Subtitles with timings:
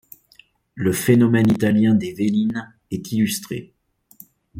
[0.73, 3.71] Le phénomène italien des veline est illustré.